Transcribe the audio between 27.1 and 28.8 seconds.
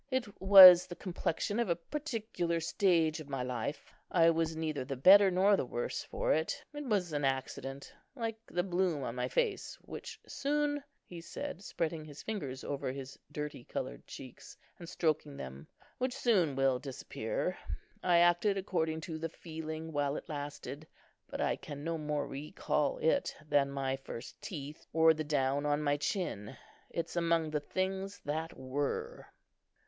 among the things that